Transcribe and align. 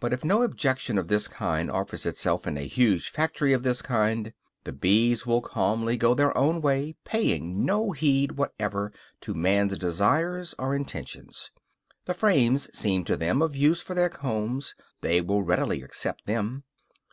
But 0.00 0.12
if 0.12 0.24
no 0.24 0.42
objection 0.42 0.98
of 0.98 1.06
this 1.06 1.28
kind 1.28 1.70
offers 1.70 2.04
itself 2.04 2.48
in 2.48 2.58
a 2.58 2.66
huge 2.66 3.10
factory 3.10 3.52
of 3.52 3.62
this 3.62 3.80
kind, 3.80 4.32
the 4.64 4.72
bees 4.72 5.24
will 5.24 5.40
calmly 5.40 5.96
go 5.96 6.14
their 6.14 6.36
own 6.36 6.60
way, 6.60 6.96
paying 7.04 7.64
no 7.64 7.92
heed 7.92 8.32
whatever 8.32 8.92
to 9.20 9.34
man's 9.34 9.78
desires 9.78 10.56
or 10.58 10.74
intentions; 10.74 11.52
the 12.06 12.12
frames 12.14 12.76
seem 12.76 13.04
to 13.04 13.16
them 13.16 13.40
of 13.40 13.54
use 13.54 13.80
for 13.80 13.94
their 13.94 14.08
combs, 14.10 14.74
they 15.00 15.20
will 15.20 15.44
readily 15.44 15.80
accept 15.80 16.26
them. 16.26 16.64